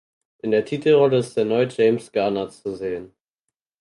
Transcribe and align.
In 0.41 0.49
der 0.49 0.65
Titelrolle 0.65 1.17
ist 1.19 1.37
erneut 1.37 1.77
James 1.77 2.11
Garner 2.11 2.49
zu 2.49 2.75
sehen. 2.75 3.13